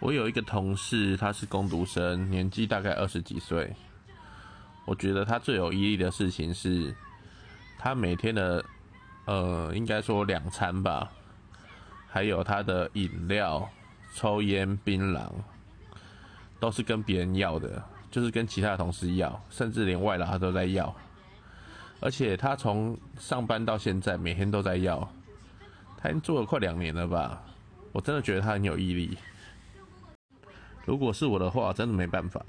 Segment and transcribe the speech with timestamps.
[0.00, 3.70] 我有一个同事，他是工读生，年纪大概二十几岁。
[4.86, 6.94] 我觉得他最有毅力的事情是，
[7.78, 8.64] 他每天的，
[9.26, 11.06] 呃，应该说两餐吧，
[12.08, 13.68] 还有他的饮料、
[14.14, 15.30] 抽烟、槟榔，
[16.58, 20.92] 都是跟别人要的，就是跟其他的同事要，甚至连外劳他都在要。
[22.00, 25.06] 而且他从上班到现在，每天都在要，
[25.98, 27.42] 他已经做了快两年了吧？
[27.92, 29.18] 我真的觉得他很有毅力。
[30.84, 32.44] 如果是我的话，真的没办法。